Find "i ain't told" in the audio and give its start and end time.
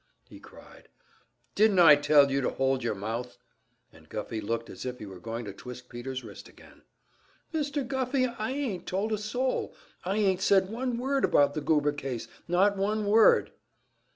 8.25-9.13